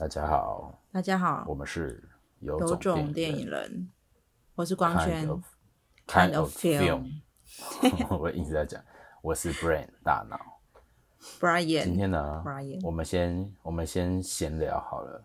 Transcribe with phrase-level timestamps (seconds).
[0.00, 2.02] 大家好，大家好，我们是
[2.38, 3.90] 有有种电电影人，
[4.54, 5.28] 我是光圈。
[6.06, 7.20] Kind of film，film
[8.18, 8.82] 我一直在讲，
[9.20, 10.38] 我是 brain 大脑。
[11.18, 15.22] 今 Brian，今天呢 Brian 我们先我们先闲聊好了。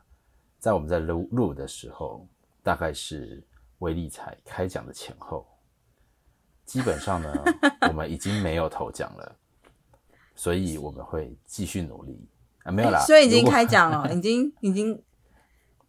[0.60, 2.28] 在我们在录录的时候，
[2.62, 3.42] 大概是
[3.80, 5.48] 威力彩开奖的前后，
[6.66, 7.34] 基本上呢，
[7.88, 9.38] 我们已经没有头奖了，
[10.36, 12.28] 所以我们会继续努力
[12.66, 15.04] 啊，没有啦，所以已经开奖了， 已经已经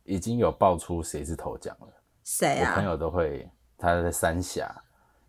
[0.04, 1.88] 已经有爆出谁是头奖了。
[2.22, 2.70] 谁啊？
[2.70, 4.70] 我朋友都会，他在三峡，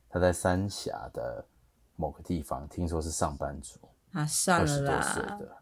[0.09, 1.43] 他在三峡的
[1.95, 3.79] 某个地方，听说是上班族，
[4.11, 5.57] 啊，算了二十多岁啦，的。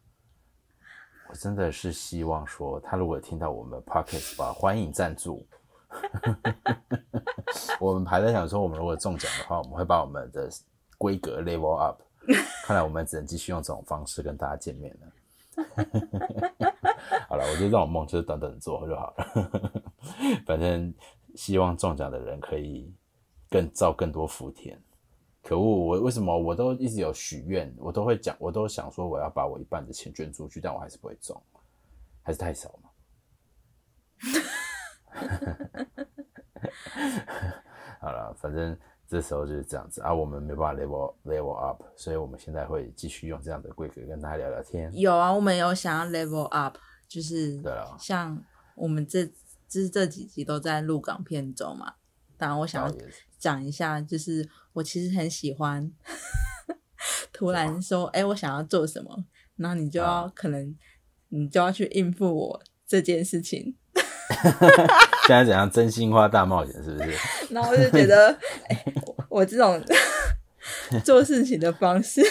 [1.30, 5.46] 我真的是希望说，他如果听到我们 podcast 吧，欢迎赞助。
[7.80, 10.50] 我们还在想说，我们如果中奖的话，我们会把我们的
[10.98, 12.02] 规格 level up。
[12.66, 15.08] 看来我们只能继续用这种方式跟大家见面了。
[17.30, 19.26] 好了，我觉得这种梦就是等等做就好了。
[20.46, 20.94] 反正
[21.36, 22.94] 希望中奖的人可以
[23.50, 24.78] 更造更多福田。
[25.42, 31.40] 可恶，我为什么我都一直有许愿，我都会讲，我都想说我要把我一半的钱捐出去，但我还是不会中，
[32.24, 32.90] 还是太少嘛。
[38.02, 44.92] 好了，反正这时候就是这样子啊，我们没办法 level level up，所以我们现在会继续用这样的规格跟大家聊聊天。
[44.98, 47.62] 有啊，我们有想要 level up，就是
[48.00, 48.44] 像
[48.76, 49.26] 我们这
[49.68, 51.94] 这这几集都在录港片中嘛。
[52.38, 52.96] 当然，我想要
[53.38, 55.92] 讲一下，就是我其实很喜欢，
[57.32, 59.26] 突然说，哎、我想要做什么，
[59.56, 60.76] 然后你就要、啊可能
[61.30, 63.76] 你就要去应付我这件事情，
[65.28, 67.12] 现在怎样真心话大冒险是不是？
[67.54, 68.28] 然后我就觉得，
[68.70, 69.82] 哎、我我这种
[71.04, 72.22] 做事情的方式，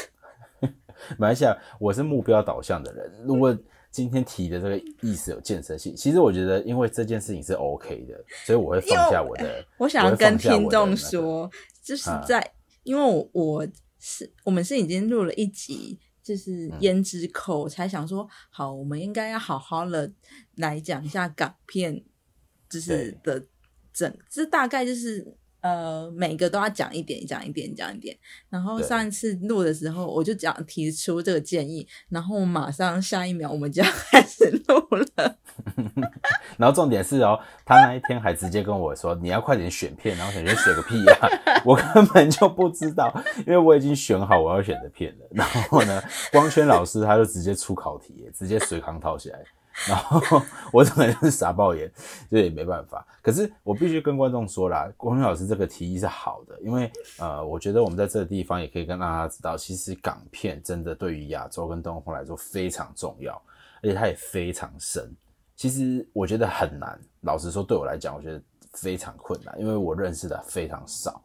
[1.19, 3.13] 马来西亚，我是目标导向的人。
[3.25, 3.57] 如果
[3.91, 9.65] 今天提的这个意思有建设性，其实我觉得，因为这件事情是 OK 的，所以我会放下我的。
[9.79, 11.49] 我想要跟听众说，
[11.83, 12.53] 就是啊在、
[12.83, 13.67] 因为我我
[14.01, 15.99] 是我们是已经录了一集。
[16.25, 16.81] 就是嗯。
[16.81, 20.11] 胭脂扣，我才想说，好，我们应该要好好的
[20.57, 22.03] 来讲一下港片，
[22.69, 23.47] 就是的
[23.93, 28.15] 整，这大概就是呃，每个都要讲一点，讲一点，讲一点。
[28.51, 35.39] 然后上一次录的时候，我就讲提出这个建议，然后马上下一秒我们就要 开始录了。
[36.59, 41.17] 然后重点是哦，他那一天还直接跟我说：“你要快点选片。”然后我想说选个屁呀、
[41.65, 43.11] 我根本就不知道，
[43.47, 45.27] 因为我已经选好我要选的片了。
[45.31, 49.39] 然后呢，光圈老师他就直接出考题，直接随行套起来。
[49.89, 50.41] 然后
[50.73, 51.91] 我整个人是傻爆眼，
[52.31, 53.07] 这也没办法。
[53.21, 63.35] 可是我必须跟观众说啦，光圈老师这个提议是好的，因为呃，我觉得我们在这个地方也可以跟大家知道，其实港片真的对于亚洲跟东方来说非常重要，
[63.83, 65.15] 而且它也非常深。
[65.57, 68.41] 其实我觉得很难，老实说，对我来讲，我觉得
[68.75, 71.21] 非常困难，因为我认识的非常少。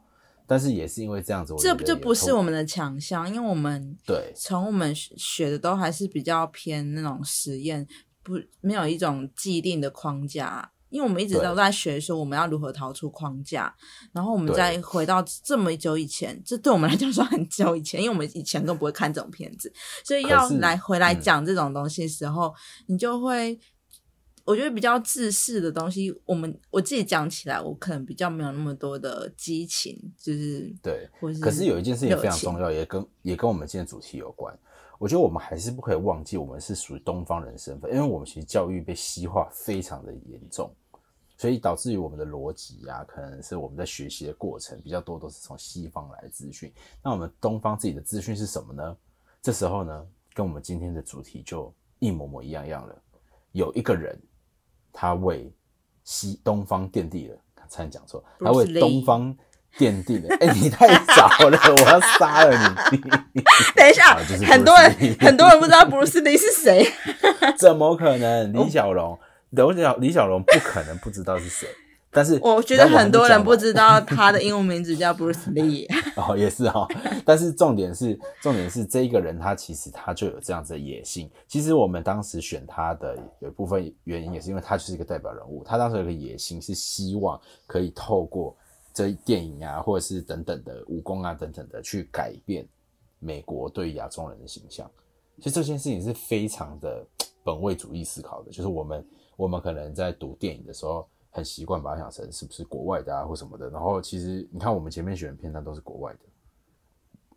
[0.45, 7.87] 但是也是因为这样子，我这这觉得也透不是我们的强项，因为我们对从我们学学的都还是比较偏那种实验，
[8.23, 10.71] 不没有一种既定的框架。
[10.89, 13.71] 因为我们一直都在学说我们要如何逃出框架，
[14.11, 19.71] 然后我们再回到这么久以前，这对我们来讲说很久以前，因为我们以前都不会看这种片子，
[20.03, 22.53] 所以要来回来嗯讲这种东西的时候，
[22.87, 23.59] 你就会。
[24.45, 31.07] 我觉得比较自私的东西，我们我自己讲起来，我可能比较没有那么多的激情，就是对。
[31.19, 34.57] 或是可是有一件事情非常重要，也跟也跟我们今天主题有关。
[34.99, 40.69] 我觉得我们还是不可以忘记，我们是属于东方人身份，因为我们其实教育被西化非常的严重，
[41.37, 46.71] 所以导致于我们的逻辑啊，可能是我们在学习的过程比较多都是从西方来的资讯。
[47.01, 48.97] 那我们东方自己的资讯是什么呢？
[49.41, 53.01] 这时候呢，跟我们今天的主题就一模模一样样了。
[53.53, 54.21] 有一个人，
[54.91, 55.49] 他为
[56.03, 57.37] 西东方奠定了，
[57.69, 59.33] 差点讲错，他为东方
[59.77, 60.35] 奠定了。
[60.39, 62.51] 哎、你太早了，我要杀了
[62.91, 62.97] 你！
[63.75, 66.85] 等一下，很多人 很多人不知道布鲁斯利是谁。
[67.57, 68.51] 怎么可能？
[68.53, 69.17] 李小龙，
[69.51, 71.67] 李小李小龙不可能不知道是谁。
[72.11, 75.87] 但是我觉得很多人不知知道他的英文名字叫 Bruce Lee。
[76.15, 76.87] 哦，也是哈、
[77.23, 81.29] 但是重点是，重点是这一个人他其实他就有这样子的野心。
[81.47, 88.57] 其实我们当时选他的有一部分原因也是因为他就是一个代表人物，他当时有个野心是希望可以透过
[88.93, 92.67] 这电影啊，或者是等等的武功啊等等的去改变
[93.19, 94.89] 美国对亚洲人的形象。
[95.37, 97.05] 其实这件事情是非常的
[97.43, 101.07] 本位主义思考的，就是我们我们可能在读电影的时候。
[101.31, 106.19] 很习惯把它想成是不是国外的啊或什么的，然后其实你看我们前面选的片单都是国外的，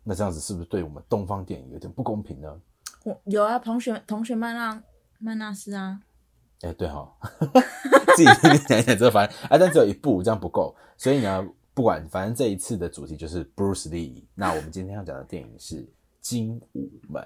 [0.03, 2.59] 那这样子是不是对我们东方电影有点不公平呢？
[3.03, 4.83] 我有啊，同学同学麦纳
[5.19, 6.01] 曼纳斯啊，
[6.63, 7.11] 哎、对哈，
[8.15, 14.23] 自己讲一讲之后，反正啊，但只有一部，这样不够，所以呢，不管，反正这一次的主题就是 Bruce Lee。
[14.33, 15.81] 那我们今天要讲的电影是
[16.21, 17.21] 《精武门》。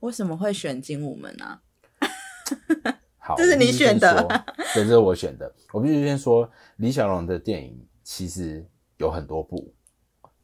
[0.00, 1.58] 为什么会选精武门呢？
[3.18, 4.26] 好，这是你选的
[4.74, 5.50] 对，这是我选的。
[5.72, 8.66] 我必须先说，李小龙的电影其实
[8.96, 9.72] 有很多部，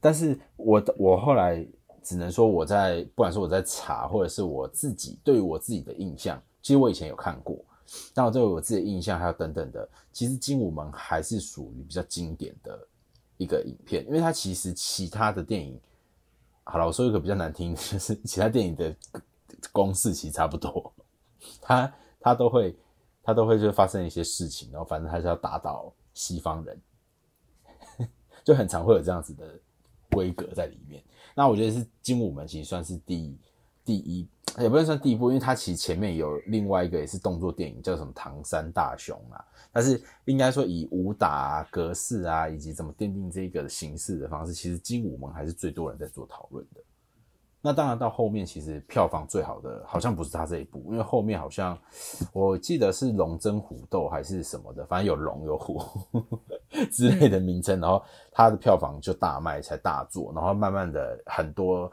[0.01, 1.67] 但是我我后来
[2.05, 7.59] 只能说我在不管是我在查，或者是我自己对于我自己的印象，其实我以前有看过，
[8.13, 12.87] 但我对我自己的印象还有等等的，其实《精武门》还是属于比较经典的
[13.37, 15.81] 一个影片，因为它其实其他的电影，
[16.65, 18.95] 好了，我说一个比较难听，就是其他电影的
[19.73, 20.93] 公式其实差不多，
[21.61, 22.77] 它它都会
[23.23, 26.81] 它都会就发生一些事情，然后反正它是要打倒西方人，
[28.45, 29.59] 就很常会有这样子的
[30.11, 31.03] 规格在里面。
[31.35, 33.37] 那我觉得是《精武门》其实算是第
[33.85, 34.29] 第一，
[34.61, 39.45] 也不能算第一部，因为它其实前面有另外一个也是动作电影，叫什么《唐山大雄》啊。
[39.73, 46.81] 但是应该说以武打、啊、格式啊，以及怎么奠定这个形式的方式，其实《精武门》还是最多人在做讨论的。
[47.61, 51.77] 那当然到后面其实票房最好的好像不是他这一部，因为后面好像
[52.33, 55.83] 我记得是龙争虎斗还是什么的，反正有龙有虎
[56.91, 58.01] 之类的名称，然后
[58.31, 61.91] 它的票房就大卖才大做，然后慢慢的很多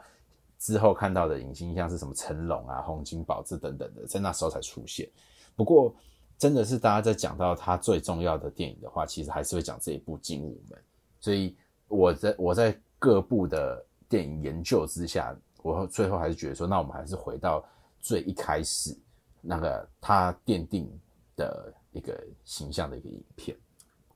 [0.58, 5.08] 之后看到的影星像是什么成龙啊、洪金宝这等等的，在那时候才出现。
[5.54, 5.94] 不过
[6.38, 10.78] 真的是大家在讲到他最重要的电影的话，其实还是会讲这一部《精武门》，
[11.20, 11.56] 所以
[11.88, 15.36] 我在我在各部的电影研究之下。
[15.62, 17.68] 我最后还是觉得说，那我们还是回到
[17.98, 18.96] 最一开始
[19.40, 20.88] 那个他奠定
[21.34, 23.56] 的一个形象的一个影片。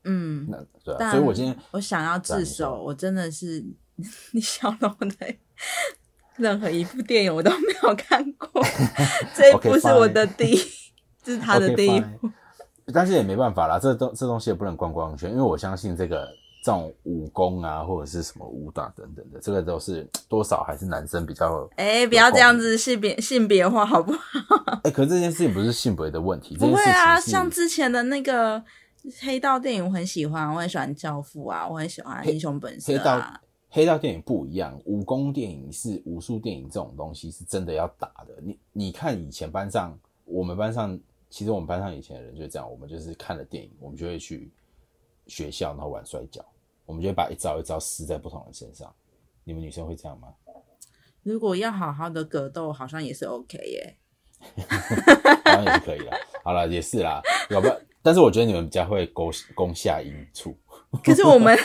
[0.05, 3.61] 嗯，那对、啊，所以我今天我想要自首，我真的是
[4.31, 5.35] 你小龙的
[6.37, 8.49] 任何一部电影我都没有看过，
[9.35, 10.61] 这一部是我的第一，
[11.23, 12.29] 这是他的第一部。
[12.93, 16.27] 但是也没办法啦，这东这东西也不能光光圈，因为我相信这个
[16.63, 21.69] 这种武功啊，或者是什么武打等等的，这个都是多少还是男生比较。
[21.77, 24.81] 哎、不要这样子性别性别化好不好？
[24.83, 28.61] 哎、可是这件事情不是性别的问题，不会啊，像之前的那个
[29.21, 33.39] 黑道电影我很喜欢，我很喜欢《教父》啊，我很喜欢《英雄本色黑》道啊。
[33.73, 38.35] 黑道电影不一样，武功电影是武术电影这种东西是真的要打的。
[38.41, 44.51] 你你看以前班上，我们班上其实我们班上以前的人就是这样，我们就是看了电影，我们就会去
[45.25, 46.45] 学校然后玩摔跤，
[46.85, 48.93] 我们就会把一招一招施在不同人身上。
[49.45, 50.33] 你们女生会这样吗？
[51.23, 53.95] 如果要好好的格斗，好像也是 OK 耶。
[55.45, 56.17] 好像也是可以啦。
[56.43, 60.53] 好了，也是啦，要不然，但是我觉得你们比较会攻攻下阴处，
[61.03, 61.57] 可是我们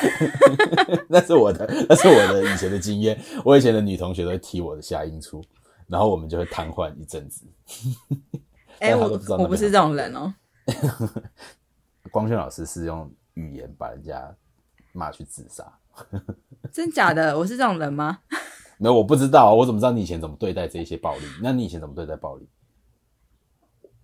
[1.10, 3.20] 那是我的，那是我的以前的经验。
[3.44, 5.42] 我以前的女同学都会踢我的下阴处，
[5.88, 7.44] 然后我们就会瘫痪一阵子。
[8.78, 9.08] 哎、我
[9.38, 10.32] 我不是这种人哦、
[12.12, 14.34] 光轩老师是用语言把人家
[14.92, 15.64] 骂去自杀。
[16.72, 17.36] 真假的？
[17.36, 18.20] 我是这种人吗？
[18.78, 21.24] 没有，我不知道，我怎么知道你以前怎么对待这些暴力？
[21.42, 22.48] 那你以前怎么对待暴力？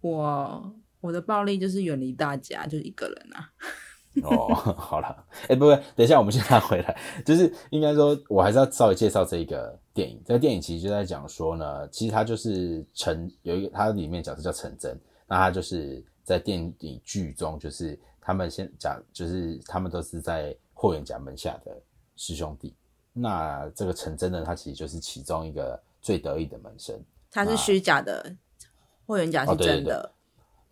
[0.00, 3.52] 我我的暴力就是远离大家，就一个人啊。
[4.22, 10.20] 哦， 好了，哎、不不，等一下，我们先拉回来，就是应该说，我还是要稍微介绍这一个电影。
[10.26, 21.74] 这个电影其实就在讲说呢，其实它就是陈有一个，它里面角色叫陈真，那他就是在电影剧中，就是他们先讲，就是他们都是在霍元甲门下的
[22.16, 22.74] 师兄弟。
[23.14, 26.94] 那这个陈真呢，他其实就是其中一个最得意的门生。
[27.30, 28.36] 他是虚假的，
[29.06, 30.12] 霍元甲是哦对对真的。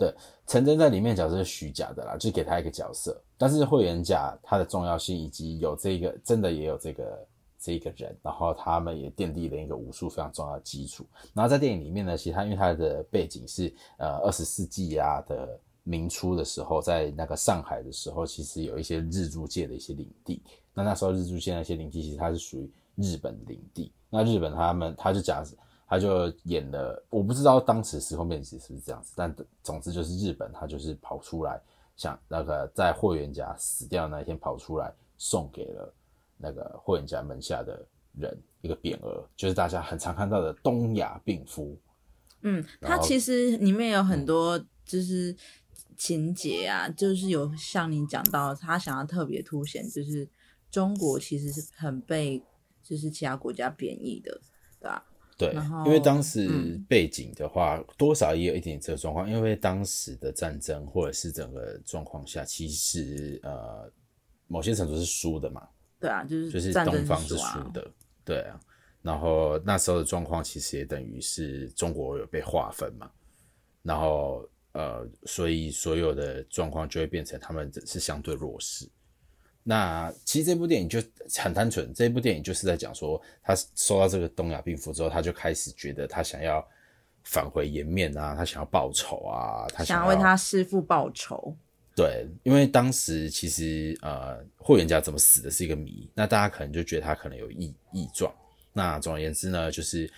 [0.01, 0.15] 对，
[0.47, 3.23] 陈真在里面角色是虚假的啦，就给他一个角色。
[3.37, 7.29] 但是霍元甲他的重要性以及有这个真的也有这个
[7.59, 11.07] 这一个人，然后他们也奠定了一个武术非常重要的基础。
[11.35, 20.43] 然后在电影里面呢，其实他因为他的背景是呃二十世纪啊的明初的时候，在那个上海的时候，其实有一些日租界的一些领地。
[20.73, 23.93] 那那时候日租界那些领地其实它是属于日本领地。
[24.09, 25.45] 那日本他们他就讲
[25.91, 31.61] 他就演了，我不知道当时时空背景是不是这样子，但总之就是日本他就是跑出来，
[31.97, 35.93] 想那个在霍元甲死掉那一天跑出来，送给了
[36.37, 37.85] 那个霍元甲门下的
[38.17, 41.77] 人一个匾额，就是大家很常看到的东亚病夫。
[42.43, 45.37] 嗯，然后它其实里面有很多就是
[45.97, 50.29] 情节啊，就是有像你讲到，他想要特别凸显，就是
[50.71, 52.41] 中国其实是很被
[52.81, 54.41] 就是其他国家贬义的，
[54.79, 55.05] 对吧、
[55.41, 55.55] 对，
[55.87, 63.91] 因为当时嗯背景的话，多少也有一点这个状况，因为当时的战争或者是整个状况下，其实呃
[64.47, 65.67] 某些程度是输的嘛，
[65.99, 67.91] 对啊，就是就是东方是输啊输，的，
[68.23, 68.61] 对啊。
[69.01, 73.11] 然后那时候的状况其实也等于是中国有被划分嘛，
[73.83, 78.87] 然后呃，所以所有的状况就会变成他们是相对弱势。
[79.63, 81.03] 那其实这部电影就
[81.37, 86.67] 很单纯，这部电影就是在讲说，他收到这个东亚病夫之后，他就开始觉得他想要
[87.25, 91.55] 返回颜面啊，他想要报仇啊，他想要为他师父报仇。
[91.95, 98.33] 对，因为当时其实呃霍元甲怎么死的是一个谜，那大家可能就觉得他可能有异异状。
[98.73, 100.11] 那总而言之呢，就是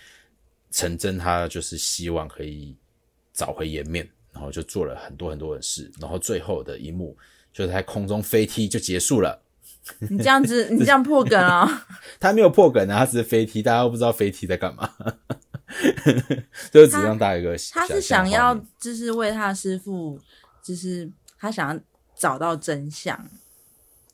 [0.71, 2.77] 陈真他就是希望可以
[3.33, 7.17] 找回颜面，然后就做了很多很多的事，然后最后的一幕
[7.53, 9.41] 就是在空中飞踢就结束了。
[10.09, 11.85] 你这样子， 你这样破梗啊？
[12.19, 14.89] 他没有破梗啊，他只是飞踢，大家都不知道飞踢在干嘛，
[16.71, 20.19] 就是只让大家一个他是想要就是为他师傅，
[20.63, 21.81] 就是他想要
[22.15, 23.19] 找到真相。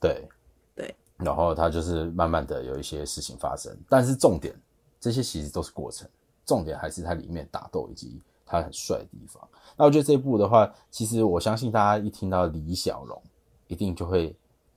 [0.00, 0.28] 对
[0.74, 4.52] 对，然后他就是慢慢的有一些事情发生，但是重点
[4.98, 6.08] 这些其实都是过程，
[6.44, 8.20] 重点还是他里面打斗以及
[8.50, 9.46] 他很帅的地方。
[9.76, 13.22] 那我觉得这一部的话，其实我相信大家一听到李小龙，
[13.68, 14.34] 一定就会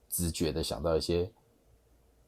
[0.08, 1.28] 直觉的想到一些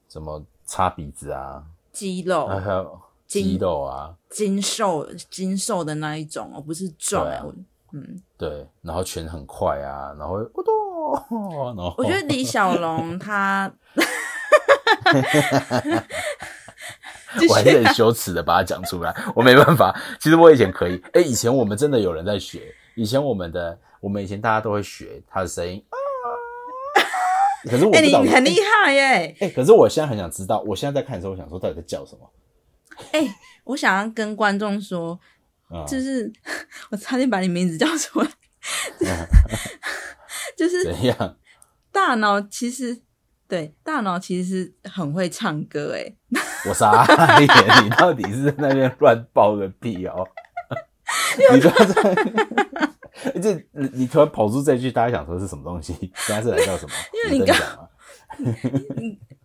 [0.09, 7.25] 什么擦鼻子啊、肌肉， 还有肌肉啊、精瘦精瘦的那一种而，不是壮、
[7.93, 11.15] 嗯，对，然后拳很快啊，然后我都，
[11.77, 14.01] 然后我觉得李小龙他， 继
[17.49, 19.95] 我还是很羞耻的把它讲出来，我没办法。
[20.21, 25.97] 其实我以前可以，哎、以前我们真的有人在学，以前我们的，我们以前大家都会学他的声音啊。
[27.69, 29.37] 可是我不哎、你很厉害耶！
[29.41, 32.31] 哎、可是我现在很想知道，我现在在看的时候，我想说到底在叫什么？
[33.13, 33.29] 哎、
[33.65, 35.19] 我想要跟观众说，
[35.69, 36.33] 啊、就是
[36.91, 38.29] 我差点把你名字叫出来，
[40.57, 41.37] 就是怎样？
[41.91, 43.03] 大脑其实
[43.49, 46.15] 对大脑其实很会唱歌哎，
[46.69, 47.07] 我傻
[47.39, 47.49] 眼，
[47.85, 50.27] 你到底是在那边乱爆个屁哦？
[51.53, 52.15] 你不要在，
[53.41, 55.93] 这你你突然跑出这句，大家想说是什么东西？
[56.17, 56.93] 现在是来叫什么？
[57.13, 57.89] 因为你刚跟讲啊，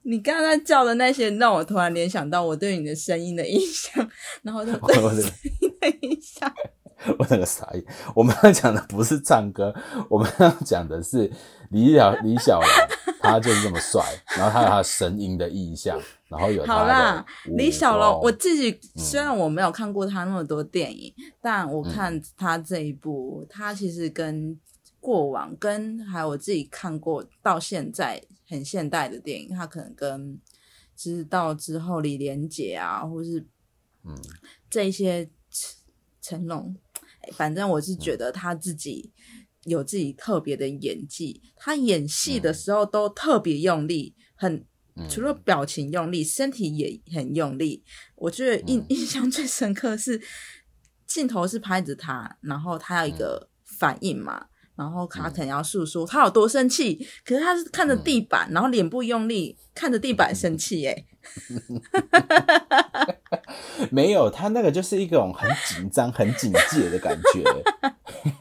[0.03, 4.10] 你刚刚在叫的那些，让我突然联想到我对你的声音的印象，
[4.41, 5.31] 然后对声
[5.62, 6.51] 音的印象。
[7.17, 7.84] 我那个傻眼。
[8.15, 9.74] 我们要讲的不是唱歌，
[10.10, 11.31] 我们要讲的是
[11.72, 12.70] 李小李小龙，
[13.22, 14.04] 他就是这么帅，
[14.38, 17.25] 然后他有他声音的意象，然后有他的好啦，
[17.56, 21.92] 李小龙，我自己虽然我没有看过他那么多电影，但我嗯。
[21.92, 24.60] 看他这一部，他其实跟
[25.00, 30.40] 过往跟还有我自己看过到现在很现代的电影，他可能跟
[30.96, 33.46] 知道之后李连杰啊，或是
[34.04, 34.16] 嗯。
[34.70, 35.75] 这些成
[36.22, 36.74] 成龙，
[37.24, 39.12] 哎反正我是觉得他自己
[39.65, 44.65] 有自己特别的演技，他演戏的时候都特别用力，很
[44.96, 45.08] 嗯。
[45.10, 47.84] 除了表情用力，身体也很用力。
[48.15, 48.86] 我觉得印、嗯。
[48.89, 50.22] 印象最深刻是
[51.06, 53.50] 镜头是拍着他，然后他有一个
[53.80, 54.48] 反应嘛。
[54.74, 61.06] 然后他可能要诉说他有多生气，可是他是看着地板，然后脸部用力看着地板生气，哎，
[63.92, 67.44] 没有，他那个就是一种很紧张、很警戒的感觉。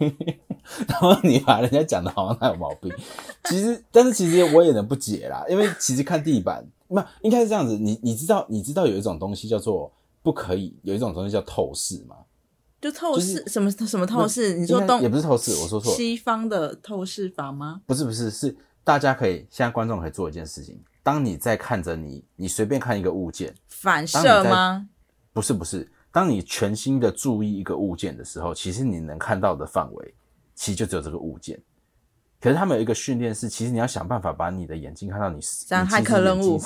[0.87, 2.93] 然后你把人家讲的好像他有毛病，
[3.45, 7.77] 其实，但是其实我也能不解啦，因为其实看地板，那应该是这样子。
[7.77, 12.17] 你你知道，你知道有一种东西叫做不可以，有一种东西叫透视吗？
[12.81, 14.55] 就透就是视、什么什么透视？
[14.55, 17.81] 你说东也不是透视，我说错了，西方的透视法吗？
[17.87, 24.87] 不是不是是大家可以现在观众可以做一件事情，当你在看着你，你随便看一个物件，反射吗？
[25.33, 30.15] 不是不是，当你全心的注意一个物件的时候，其实你能看到的范围，
[30.55, 31.59] 其实就只有这个物件。
[32.41, 36.61] 可是他们有一个训练是，其实你要想办法把你的眼睛看到你，你其实这样骇客任务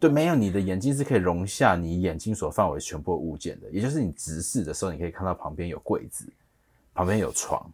[0.00, 6.24] 对，没有你的眼睛是可以容下你眼睛所范围全部物件的，也就是你直视的时候，你可以看到旁边有柜子，
[6.94, 7.70] 旁边有床，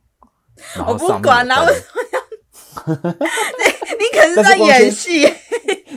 [0.74, 2.18] 然后我不上面管啦，有灯为什么要？
[3.14, 3.64] 你
[3.98, 5.24] 你可是在演戏，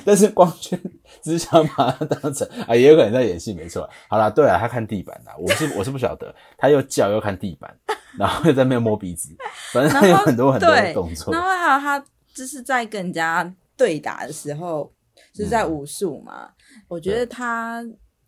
[0.06, 0.80] 但是光圈
[1.22, 3.90] 只是想把它当成啊，也有可能在演戏，没错。
[4.10, 7.76] 好啦，对啊，他看地板啦，我是我是不晓得，他又叫又看地板，
[8.18, 9.36] 然后又在那边摸鼻子，
[9.74, 11.42] 反正他有很多很多的对动作然。
[11.42, 14.92] 后还有他就是在跟人家对打的时候，
[15.34, 16.50] 就是在武术嘛。
[16.88, 17.84] 我觉得他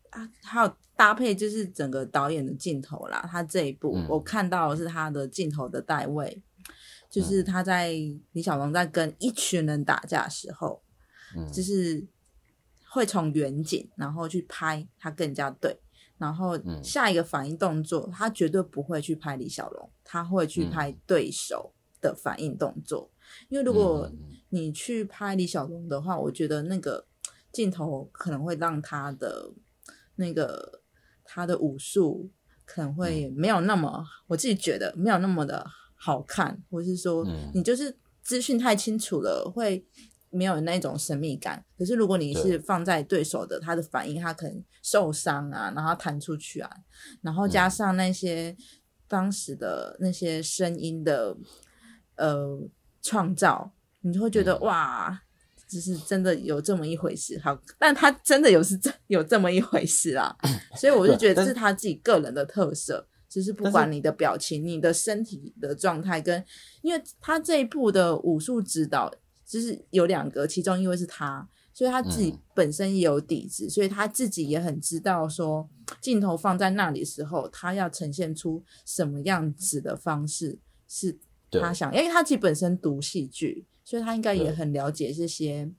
[0.10, 3.28] 啊，还有搭配就是整个导演的镜头啦。
[3.32, 6.42] 他这一部、嗯我看到的是他的镜头的带位，
[7.10, 7.94] 就是他在
[8.34, 10.83] 李小龙在跟一群人打架的时候，嗯
[11.52, 12.06] 就是
[12.90, 15.80] 会从远景然后去拍他更加对。
[16.18, 16.82] 然后嗯。
[16.84, 20.70] 下一个反应动作，他绝对不会去拍李小龙，他会去嗯。
[20.70, 23.10] 拍对手的反应动作。
[23.50, 24.10] 因为如果
[24.50, 27.06] 你去拍李小龙的话，我觉得那个
[27.52, 29.52] 镜头可能会让他的
[30.16, 30.82] 那个
[31.24, 32.30] 他的武术
[32.66, 33.34] 可能会嗯。
[33.36, 37.52] 没有那么，我自己觉得没有那么的好看，或是说嗯。
[37.54, 39.86] 你就是资讯太清楚了，会
[40.34, 41.64] 没有那种神秘感。
[41.78, 46.70] 可是如果你是放在对手的他的反应，他可能受伤啊，然后弹出去啊，
[47.22, 48.56] 然后加上那些
[49.08, 51.38] 当时的那些声音的
[52.16, 52.60] 呃
[53.02, 53.72] 创造，
[54.02, 55.22] 你就会觉得、嗯哇。
[55.66, 60.36] 就是真的有这么一回事，好，但他真的有是这 有这么一回事啊，
[60.78, 66.46] 所以我就觉得这是他自己个人的特色，就是不管你的表情、你的身体的状态，跟
[66.84, 69.12] 因为他这一部的武术指导
[69.54, 72.40] 就是有两个，其中一位是他，所以他自己嗯。
[72.56, 75.70] 本身也有底子，所以他自己也很知道说
[76.02, 80.58] 镜头放在那里的时候，他要呈现出什么样子的方式
[80.88, 81.16] 是
[81.52, 85.70] 他想，因为他自己本身读戏剧，所以他应该也很了解这些，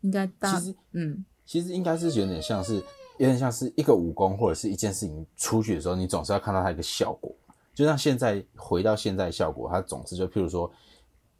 [0.00, 1.24] 应该大其实嗯。
[1.44, 2.74] 其实应该是有点像是，
[3.18, 7.32] 有点像是一个武功或者是一件事情出去的时候，你总是要看到它一个效果。
[7.72, 10.72] 就像现在回到现在效果，它总是就譬如说，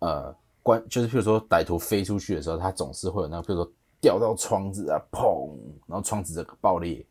[0.00, 5.56] 呃，关就是譬如说歹徒飞出去的时候，他总是会有那个譬如说掉到窗子啊，砰，
[5.86, 7.06] 然后窗子整个爆裂，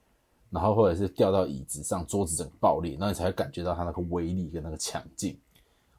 [0.49, 5.39] 然后或者是掉到椅子上，桌子整个爆裂，然后你才会感觉到他那个威力跟那个强劲。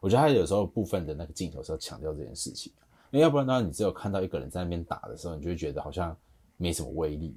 [0.00, 2.70] 我觉得他有时候部分的那个镜头是要强调这件事情，
[3.10, 6.14] 因为要不然的话，你只有看到一个人在那边打的时候，你就会觉得好像
[6.58, 7.34] 没什么威力。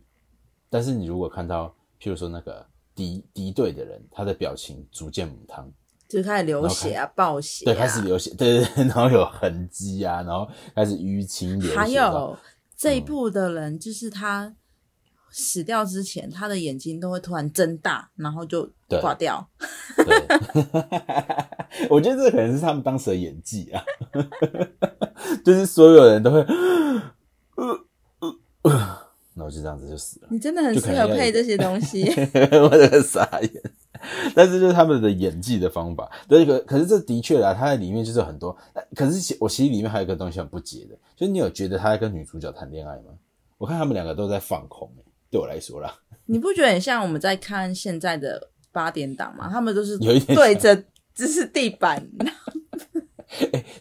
[0.69, 5.71] 但是你如果看到，譬如说那个敌敌对的人，他的表情逐渐母汤，
[6.09, 12.35] 就开始流血啊、爆血、啊，对，开始流血，对对对，然后有痕迹啊，然后开始淤青流血，还有
[12.75, 14.51] 这一部的人，就是他
[15.29, 19.47] 死掉之前，他的眼睛都会突然睁大，然后就对挂掉。
[19.97, 20.17] 对，
[21.91, 23.83] 我觉得这可能是他们当时的演技啊，
[25.45, 27.85] 就是所有人都会，呃
[28.21, 28.71] 呃呃，
[29.35, 30.27] 然后就这样子就死了。
[30.31, 32.03] 你真的很适合配这些东西。
[32.63, 33.51] 我这个傻眼。
[34.35, 43.13] 但是就是他们的演技的方法，对，可可是这的确啦，他在里面就是很多，呃可是其我其实里面还有一个东西很不解的，就是你有觉得他在跟女主角谈恋爱吗？
[43.57, 45.93] 我看他们两个都在放空、欸，对我来说啦，
[46.25, 49.49] 你不觉得很像我们在看现在的八点档吗？
[49.51, 52.07] 他们都是有一点对着只是地板，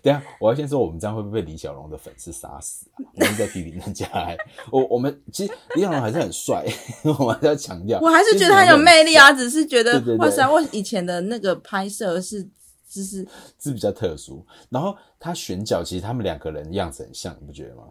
[0.09, 3.05] 等一下我要先说，我们这样会不会被李小龙的粉丝杀死啊？
[3.17, 4.37] 我们在批评人家、欸，
[4.73, 6.65] 我我们其实李小龙还是很帅，
[7.05, 12.43] 我们还是要强调，我还是觉得他有魅力啊，只是觉得对对对哇塞，我以前的那个拍摄是
[12.89, 13.27] 就是
[13.59, 14.45] 是比较特殊。
[14.71, 17.83] 然后他选角，其实他们两个人样子很像，你不觉得吗？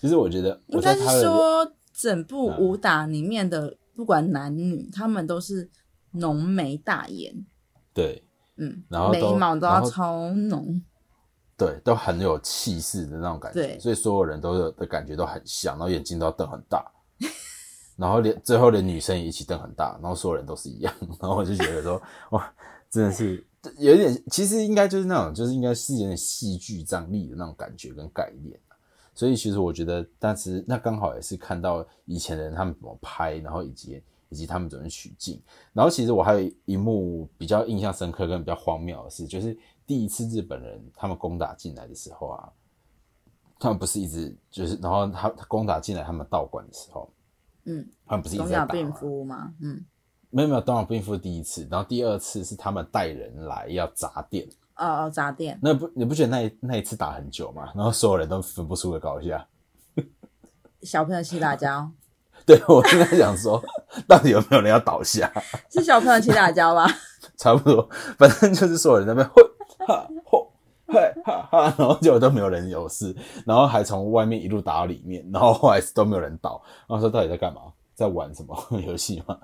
[0.00, 5.68] 其实我觉得，应该是说整部嗯武打里面的不管男女，他们都是
[6.12, 7.34] 浓眉大眼，
[7.92, 8.22] 对
[8.56, 10.80] 嗯，然后眉毛都要超浓，
[11.56, 13.78] 对，都很有气势的那种感觉，对。
[13.78, 16.84] 所以所有人都有的感觉都很像，然后眼睛都要瞪很大，
[17.96, 22.52] 然后连最后连女生也一起瞪很大，然后所有人都是一样， 然后我就觉得说，哇，
[22.90, 23.42] 真的是
[23.78, 28.58] 有一点，其实应该就是那种，就是应该是有点戏剧张力的那种感觉跟概念
[29.14, 34.02] 所以其实我觉得，但是那刚好也是看到以前的人他们怎么拍，然后以及
[34.36, 35.40] 以及他们怎么取景。
[35.72, 42.52] 然后其实我还有一幕比较印象深刻跟比较荒谬的事，就是第一次日本人他们攻打进来的时候啊，
[43.58, 47.10] 他们不是一直就是，然后他他攻打进来他们道馆的时候，
[47.64, 48.92] 嗯，他们不是一直在打吗？
[48.92, 49.82] 夫嘛，嗯，
[50.28, 54.46] 没有没有，东亚病夫第一次，然后第二次是他们带人来要砸店。
[54.76, 57.72] 哦哦，砸店，那不你不觉得那一那一次打很久吗？
[57.74, 59.48] 然后所有人都分不出个高下。
[60.82, 61.90] 小朋友切辣椒，
[62.48, 63.60] 对我现在想说，
[64.06, 65.30] 到底有没有人要倒下？
[65.70, 66.86] 是小朋友切辣椒吧？
[67.36, 69.42] 差不多，反正就是所有人在那边会
[69.86, 70.52] 哈吼
[70.86, 77.60] 嘿哈哈，然后结果都没有人有事，然后还从外面一路打到里面，然后后来都没有人倒，然后说到底在干嘛？
[77.96, 78.54] 在玩什么
[78.86, 79.36] 游戏嘛？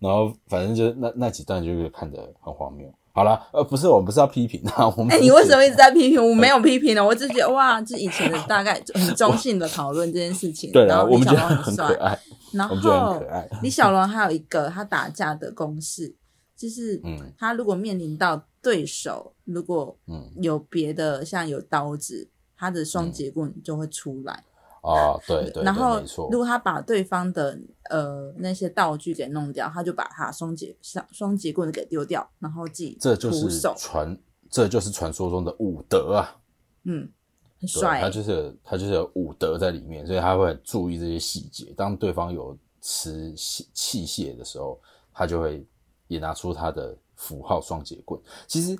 [0.00, 2.90] 然后反正就是那那几段就是看着很荒谬。
[3.12, 6.26] 好了，呃，不是我们不是要批评啊，我们哎、你为什么一直在批评？
[6.30, 10.72] 我没有批评呢，我只是觉得哇，这以前的大概很中性的讨论这件事情。
[10.72, 12.18] 对啊，然后我们觉得很可爱，
[12.52, 13.22] 然后。
[13.62, 16.14] 李小龙还有一个他打架的公式，
[16.56, 24.44] 就是嗯他如果面临到对手，如果嗯有别的像有刀子，他的双节棍就会出来。
[24.82, 27.58] 哦，对对，对然后如，果他把对方的
[27.90, 34.16] 呃那些道具给弄掉，他就把他双节双双节棍给丢掉，然后自己这就是徒手，传，
[34.48, 36.36] 这就是传说中的武德啊。
[36.84, 37.10] 嗯，
[37.60, 41.72] 很对，帅、他就是有他就是有武德在里面，所以他会很注意这些细节。
[41.76, 44.78] 当对方有持器器械的时候，
[45.12, 45.66] 他就会
[46.06, 48.20] 也拿出他的符号双节棍。
[48.46, 48.78] 其实，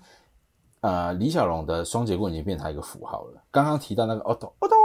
[0.81, 3.43] 呃，李小龙的双节棍已经变成他一个符号了。
[3.51, 4.77] 刚刚提到那个哦咚哦咚，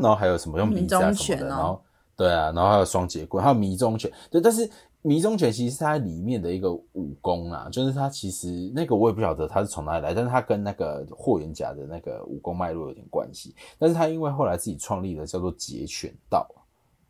[0.00, 1.82] 然后还有什么用鼻子啊什么的，迷踪拳哦然后
[2.16, 4.10] 对啊，然后还有双节棍，还有迷踪拳。
[4.30, 4.70] 对，但是
[5.02, 13.54] 迷踪拳其实是它里面的一个武功啊，就是它其实那个我也不晓得它是从哪里来，但是它跟那个霍元甲的那个武功脉络有点关系。
[13.78, 16.46] 但是他因为后来自己创立了叫做截拳道，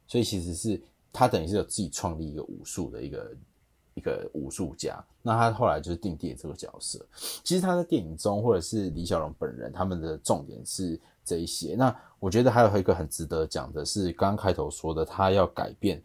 [0.06, 0.80] 所以其实是
[1.12, 3.36] 他等于是有自己创立一个武术的一个
[3.94, 5.04] 一个武术家。
[5.20, 7.04] 那他后来就是定帝这个角色。
[7.42, 11.74] 其实他在电影中或者是李小龙本人，他们的重点是这一些。
[11.74, 16.00] 那我觉得还有一个很值得讲的是，刚刚开头说的，他要改变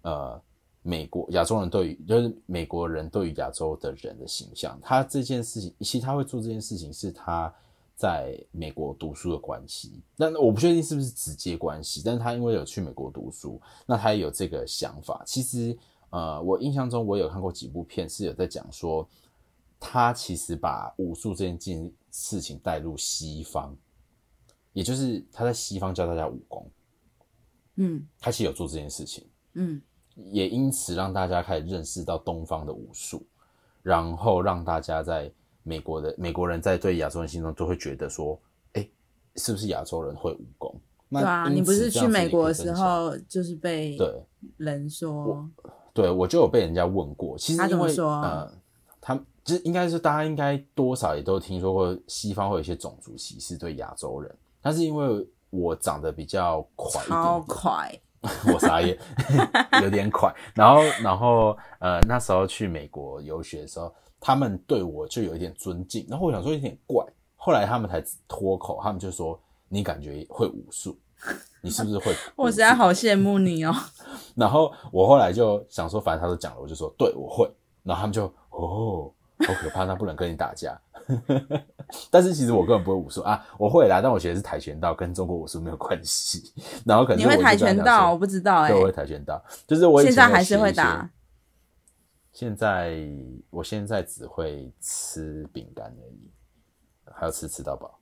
[0.00, 0.40] 呃。
[0.86, 7.52] 美国亚洲人对于就是美国人对于亚洲的人的形象，他这件事情，其实他会做这件事情是他
[7.96, 10.00] 在美国读书的关系。
[10.14, 15.24] 那我不确定是不是直接关系，但是他因为有去美国读书，那他也有这个想法。
[15.26, 15.76] 其实，
[16.10, 19.08] 呃，我印象中我有看过几部片是有在讲说，
[19.80, 23.76] 他其实把武术这件事情带入西方，
[24.72, 26.64] 也就是他在西方教大家武功。
[27.74, 29.26] 嗯，他其实有做这件事情。
[29.54, 29.82] 嗯。
[30.16, 33.22] 也因此让大家开始认识到东方的武术，
[33.82, 35.30] 然后让大家在
[35.62, 38.38] 美国的美国人在对亚洲人心中都会觉得说，
[38.72, 38.88] 哎，
[39.36, 40.74] 是不是亚洲人会武功？
[41.10, 44.12] 对啊，你不是去美国的时候就是被对
[44.56, 45.48] 人说，
[45.92, 48.10] 对我就有被人家问过，其实他怎么说？
[48.22, 48.52] 呃，
[49.00, 58.00] 他就是应该是大家应该多少也都听说过西方会有一些种族歧视对亚洲人，但是因为我长得比较快，超快。
[58.52, 58.96] 我傻眼，
[59.82, 60.34] 有点快。
[60.54, 66.06] 然后，然后，呃，那时候去美国游学的时候，他们对我就有一点尊敬。
[66.08, 67.04] 然后我想说有点怪，
[67.36, 70.98] 后来他们才脱口，他们就说：“你感觉会武术？
[71.62, 73.74] 你是不是会？”我实在好羡慕你哦。
[74.34, 77.50] 然后我后来就想说，反正他都讲了，我就说：“对，我会。”
[77.82, 79.10] 然后他们就哦。
[79.46, 80.80] 好可怕，那不能跟你打架。
[82.10, 86.52] 但是其实我根本不会武术啊，我会啦，但我学的是跆拳道，跟中国武术没有关系。
[86.84, 88.70] 然后可能你会跆拳道，我不知道哎。
[88.70, 91.08] 对，我会跆拳道，就是我现在还是会打。
[92.32, 92.98] 现在
[93.48, 96.30] 我现在只会吃饼干而已，
[97.10, 97.98] 还要吃吃到饱。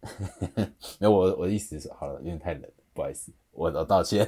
[0.98, 2.62] 没有，我我的意思是，好了，有点太冷，
[2.94, 3.32] 不好意思。
[3.50, 4.24] 我我道歉，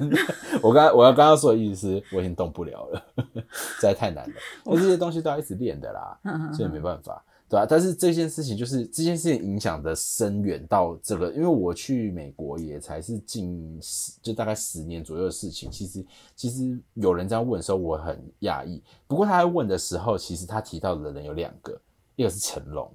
[0.61, 3.03] 我刚我要刚刚说的意思是，我已经动不了了，
[3.51, 4.35] 实在太难了。
[4.65, 6.19] 我这些东西都要一直练的啦，
[6.53, 7.67] 所以没办法，对啊？
[7.69, 15.69] 但是这件事情就是这件事情影响的深远到这个，因为我去美国也才是近十，就大概十年左右的事情。
[15.69, 18.81] 其实其实有人这样问的时候，我很讶异。
[19.09, 21.77] 不过他在问的时候，其实他提到的人有两个，
[22.15, 22.89] 一个是成龙，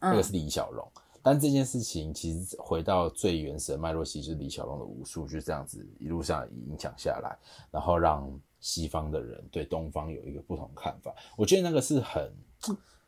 [0.00, 0.88] 一个是李小龙。
[1.24, 7.36] 但这件事情其实回到最原始的脉络，其实就是李小龙的武术就是这样子一路上影响下来，
[7.70, 8.28] 然后让
[8.60, 11.14] 西方的人对东方有一个不同看法。
[11.36, 12.32] 我觉得那个是很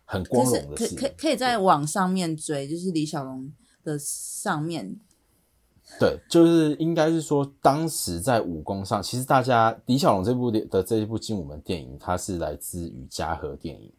[0.04, 0.94] 很光荣的事。
[0.96, 4.98] 可可可以在网上面追，就是李小龙的上面。
[6.00, 13.92] 对，就是应该是说，当时在武功上，其实大家李小龙这部的这一部精武门电影，它是来自于嘉禾电影。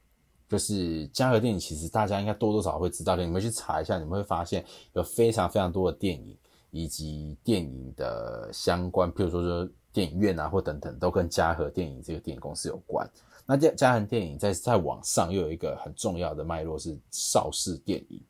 [0.47, 3.23] 就是嘉禾电影，其实大家应该多多少少会知道的。
[3.23, 6.35] 你们去查一下，你们会发现有非常非常多的电影
[6.71, 13.09] 以及电影的相关，譬如说说电影院啊，或等等，都跟嘉禾电影这个电影公司有关。
[13.45, 18.21] 那嘉嘉禾电影在在网上又有一个很重要的脉络是邵氏电影。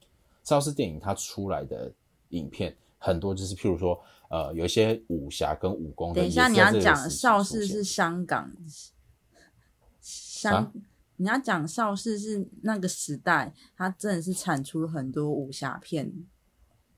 [0.44, 1.92] 邵氏电影它出来的
[2.30, 4.00] 影片很多，就是譬如说，
[4.30, 6.14] 呃，有一些武侠跟武功。
[6.14, 8.52] 等一下你要讲邵氏是香港
[10.02, 10.72] 香。
[11.18, 16.12] 你要讲邵氏是那个时代，它真的是产出了很多武侠片。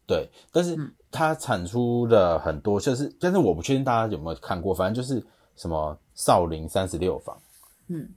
[0.07, 0.75] 对，但是
[1.11, 5.23] 它产出了很多，就是，但是我不确定大家有没有看过，反正就是
[5.55, 7.37] 什么《少林三十六房》，
[7.87, 8.09] 嗯，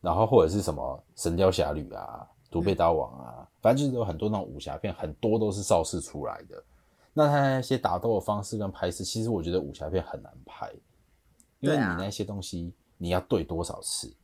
[0.00, 6.62] 然后或者是什么《神雕侠侣》啊，《独臂刀王》啊，反正就是有很多那种武侠片，很多都是邵氏出来的。
[7.12, 10.70] 那他那些打斗的方式跟拍摄，其实我觉得武侠片很难拍，
[11.60, 14.14] 因为你那些东西你要对多少次。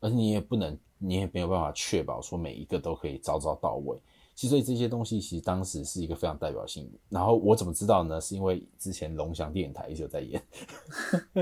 [0.00, 3.96] 而且你也不能，你也没有办法确保说每一个都可以招招到位。
[4.34, 6.90] 其实所以这些东西其实当时是一个非常代表性。
[7.08, 8.20] 然后我怎么知道呢？
[8.20, 10.42] 是因为之前龙翔电影台一直有在演，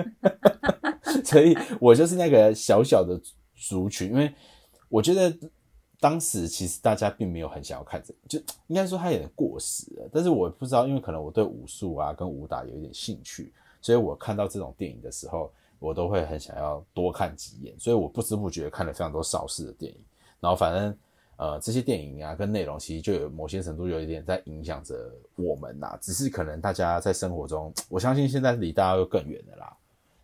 [1.25, 3.21] 所以我就是那个小小的
[3.55, 4.11] 族群。
[4.11, 4.33] 因为
[4.89, 5.35] 我觉得
[5.99, 10.09] 当时其实大家并没有很想要看这，就应该说它有点过时了。
[10.13, 15.53] 但是我不知道，因为可能我对武术啊跟武打有一点兴趣，所以我看到这种电影的时候。
[15.81, 19.99] 我都会很想要多看几眼，所以我不知不觉看了非常多邵氏的电影。
[20.39, 20.95] 然后反正
[21.41, 25.99] 呃这些电影啊跟内容其实就有某些程度有一点在影响着我们呐。
[26.03, 29.75] 只是可能大家在生活中，我相信现在离大家又更远了啦。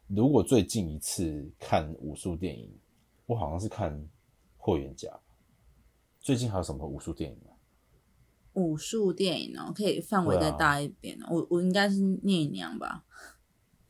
[0.08, 2.70] 如果最近一次看武术电影，
[3.24, 3.98] 我好像是看
[4.58, 5.08] 《霍元甲》。
[6.20, 7.56] 最近还有什么武术电影啊？
[8.52, 11.18] 武术电影哦，可以范围再大一点。
[11.30, 13.04] 我我应该是聂娘吧。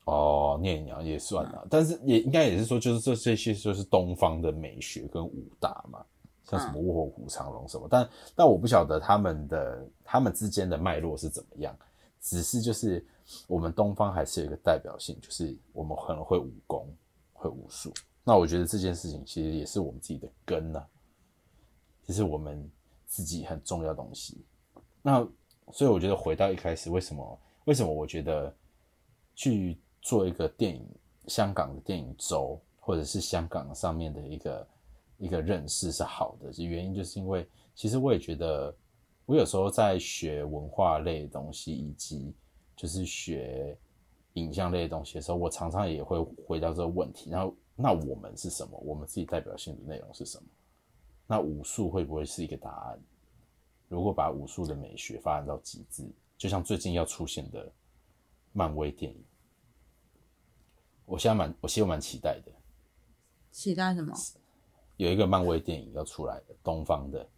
[0.05, 6.05] 哦，聂娘也算啊，但是也应该也是说，就是这这些就是东方的美学跟武打嘛，
[6.49, 11.77] 像什么卧虎藏龙什么，但但我不晓得他们的他们之间的脉络是怎么样，
[12.21, 13.05] 只是就是
[13.49, 16.89] 我们东方还是有一个代表性，就是我们可能会武功，
[17.33, 17.93] 会武术。
[18.23, 20.85] 那我觉得这件事情其实也是我们自己的根呐、
[22.05, 22.71] 这是我们
[23.07, 24.45] 自己很重要的东西。
[25.03, 25.27] 那
[25.73, 28.55] 所以我觉得回到一开始，为什么为什么我觉得
[29.35, 30.89] 去做一个电影
[31.27, 34.67] 香港的电影周，或者是香港上面的一个
[35.19, 38.75] 一个认识是好的，是原因就是因为其实我也觉得，
[39.25, 42.35] 我有时候在学文化类的东西，以及
[42.77, 43.77] 就是学
[44.35, 48.79] 影像类的东西的时候，我常常也会回到这个问题，然后那我们是什么？
[48.85, 50.45] 我们自己代表性的内容是什么？
[51.27, 53.01] 那武术会不会是一个答案？
[53.89, 56.05] 如果把武术的美学发展到极致，
[56.37, 57.73] 就像最近要出现的
[58.53, 59.25] 漫威电影，
[61.05, 62.53] 我现在蛮，我其实蛮期待的。
[63.51, 64.15] 期待什么？
[64.97, 67.29] 有一个漫威电影要出来的，东方的，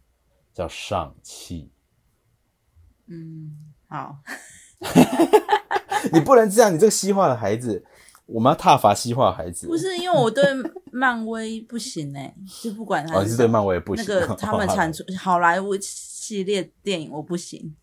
[0.53, 1.69] 叫《上汽
[3.07, 4.17] 嗯，好，》。
[6.13, 7.83] 你不能这样，你这个西化的孩子，
[8.25, 9.67] 我们要挞伐西化的孩子。
[9.67, 10.43] 不是因为我对
[10.91, 14.27] 漫威不行哎、就不管他哦，你是对漫威不行那行。
[14.27, 17.75] 个他们 产出好莱坞系列电影我不行。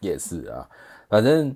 [0.00, 0.68] 也是啊，
[1.10, 1.54] 反正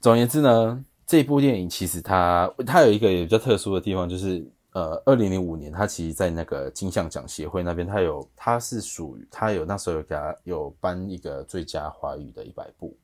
[0.00, 12.96] 总而言之呢，这部电影其实它它有一个也比较特殊的地方，就是呃，二零零五年他其实在那个金像奖协会那边，他有他是属于他有那时候有给他有颁一个最佳华语的一百部，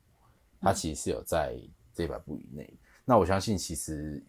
[0.60, 1.58] 他其实是有在
[1.92, 2.72] 这一百部以内。
[3.04, 4.22] 那我相信其实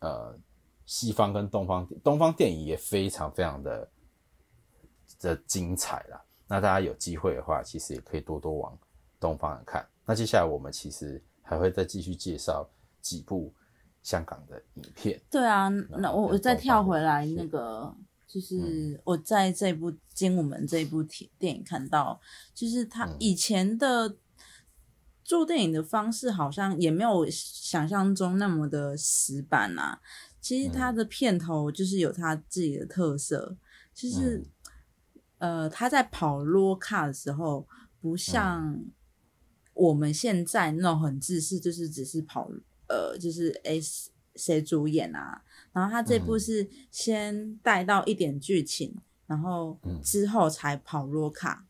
[0.00, 0.38] 呃，
[0.84, 3.88] 西方跟东方东方电影也非常非常的
[5.20, 6.22] 的精彩啦。
[6.46, 8.78] 那大家有机会的话，其实也可以多多往
[9.18, 9.86] 东方人看。
[10.04, 12.68] 那接下来我们其实还会再继续介绍
[13.00, 13.50] 几部
[14.04, 15.20] 香港的影片。
[15.28, 17.92] 对啊，那我我再跳回来，那个
[18.28, 22.20] 就是我在这部《精武门》这一部电电影看到，
[22.54, 23.16] 就是他嗯。
[23.18, 24.16] 以前的
[25.24, 30.00] 做电影的方式好像也没有想象中那么的死板啊。
[30.40, 33.56] 其实他的片头就是有他自己的特色，
[33.94, 34.44] 就是、
[35.38, 37.66] 呃他在跑罗卡的时候，
[37.98, 38.78] 不像
[39.72, 42.50] 我们现在那种很自私，就是只是跑
[42.94, 43.80] 呃就是诶
[44.36, 46.40] 谁主演啊，然后他这部嗯。
[46.40, 48.94] 是先带到一点剧情，
[49.26, 50.00] 然后嗯。
[50.02, 51.66] 之后才跑罗卡。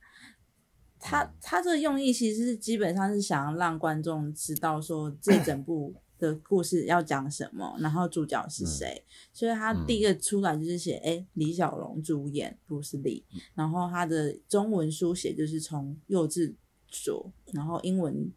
[0.98, 9.04] 他他这个用意其实是基本上是想要让观众知道说这 整部的故事要讲什么，然后主角是谁。
[9.30, 13.22] 所以他第一个出来就是写哎、李小龙主演布斯利，
[13.54, 16.54] 然后他的中文书写就是从右至
[16.88, 18.32] 左，然后英文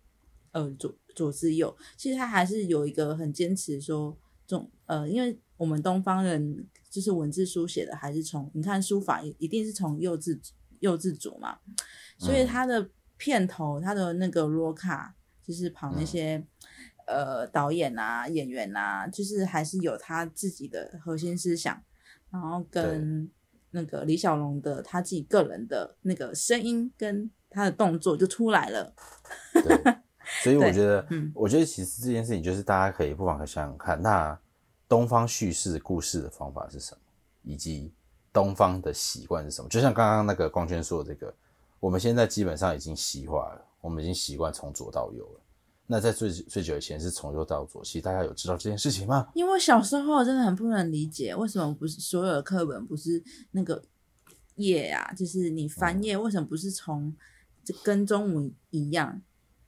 [0.51, 1.75] 呃左左至右。
[1.97, 10.39] 其实他还是有一个很坚持说中呃，因为我们东方人就是文字书写的还是从你看书法一一定是从右至
[10.79, 11.57] 右至左嘛，
[12.19, 16.45] 所以他的片头他的那个罗卡就是跑那些。
[17.09, 21.81] 呃，导演啊，演员啊，就是还是有他自己的核心思想，
[22.29, 23.31] 然后跟
[23.71, 28.93] 那个李小龙的他自己个人的那个声音跟他的动作就出来了。
[29.53, 29.95] 对，
[30.43, 34.37] 所以我觉得，嗯我觉得其实这件事情就是大家可以不妨可以想想看，那
[34.87, 37.01] 东方叙事故事的方法是什么，
[37.43, 37.91] 以及
[38.31, 39.67] 东方的习惯是什么？
[39.69, 41.33] 就像刚刚那个光圈说的这个，
[41.79, 45.41] 我们现在基本上已经西化了，我们已经习惯从左到右了。
[45.89, 49.27] 那在最最久以前是从右到左，其实大家有知道这件事情吗？
[49.33, 53.81] 因为小时候真的很不能理解，为什么不是所有的课本不是那个
[54.55, 55.13] 页啊？
[55.13, 57.15] 就是你翻页，为什么不是从
[57.63, 59.21] 就跟中文一样？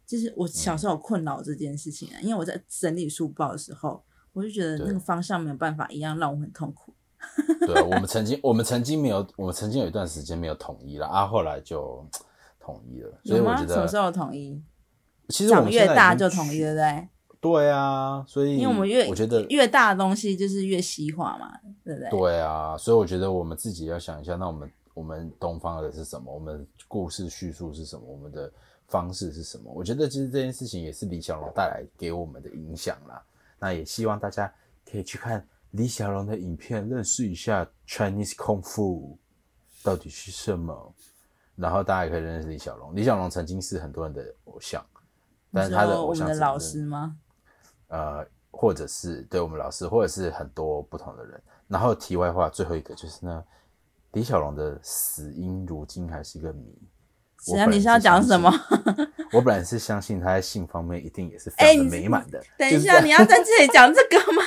[0.10, 4.02] 就是我小时候有困扰这件事情啊，因为我在整理书包的时候，
[4.34, 6.92] 我就觉得那个方向没有办法一样，让我很痛苦。
[7.68, 12.04] 对啊，我们曾经我们曾经没有，我们曾经有一段时间没有统一了啊，后来就
[12.60, 13.22] 统一了。
[13.24, 13.40] 所以？
[13.40, 14.60] 我觉得，什么时候统一？
[15.28, 17.10] 其实我们越大就统一，对不对？
[17.40, 22.10] 对啊，所以因为我们越我觉得越大的东西就是越西化嘛，对不对？
[22.10, 26.34] 对啊，所以我觉得我们自己要想一下，那我们我们东方的是什么？
[26.34, 28.04] 我们故事叙述是什么？
[28.08, 28.52] 我们的
[28.90, 29.72] 方式是什么？
[29.74, 33.24] 我觉得其实这件事情也是李小龙带来给我们的影响啦。
[33.58, 34.52] 那也希望大家
[34.90, 39.16] 可以去看李小龙的影片，认识一下 Chinese Kung Fu
[39.84, 40.94] 到底是什么。
[41.56, 42.96] 然后大家也可以认识李小龙。
[42.96, 44.84] 李小龙曾经是很多人的偶像，
[45.52, 47.18] 但是他的我偶像只们的老师吗？
[47.90, 51.42] 呃，或者是对我们老师，或者是很多不同的人。
[51.68, 53.44] 然后题外话，最后一个就是呢，
[54.14, 56.74] 李小龙的死因如今还是一个谜。
[57.40, 58.52] 实际上你是要讲什么？
[59.32, 62.42] 我本来是相信他在性方面一定也是 哎非常的美满的。
[62.58, 64.44] 等一下，你要在这里讲这个吗？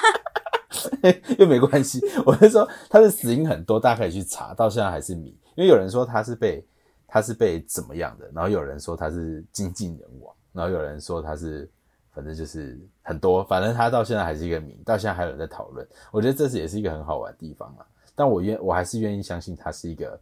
[1.38, 5.28] 又没关系，我是说他的死因很多，大家可以去查，到现在还是谜。
[5.54, 6.64] 因为有人说他是被
[7.06, 11.70] 他是被怎么样的，然后有人说他是精尽人亡，然后有人说他是
[12.14, 15.86] 反正就是很多，反正他到现在还是一个谜，到现在还有人在讨论。
[16.10, 17.86] 我觉得这是也是一个很好玩的地方啊。
[18.14, 20.18] 但我愿我还是愿意相信他是一个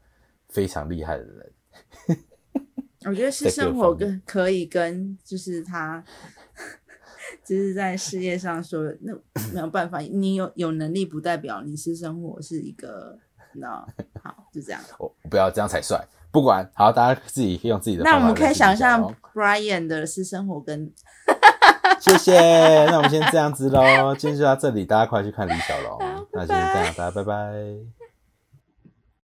[0.49, 1.53] 非常厉害的人。
[3.07, 6.05] 我觉得是生活跟可以跟就是他，
[7.43, 9.13] 就是在事业上说那
[9.55, 13.19] 没有办法，你有有能力不代表你私生活是一个，
[13.55, 13.69] 那
[14.23, 14.81] 好就这样。
[14.99, 15.99] 我不要这样才帅，
[16.31, 18.19] 不管好，大家自己用自己的方那。
[18.19, 20.93] 我们可以想象 Brian 的私生活跟
[22.01, 25.99] 谢谢，那我们先这样子喽，今天就到这里，大家快去看李小龙。
[26.33, 28.00] 那先这样，大家拜拜。